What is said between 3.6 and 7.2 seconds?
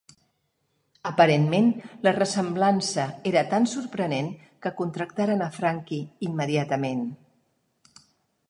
sorprenent que contractaren a Frankie immediatament.